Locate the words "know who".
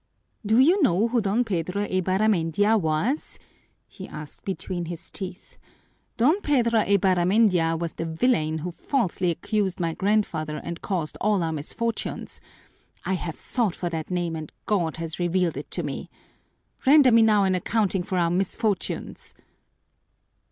0.81-1.21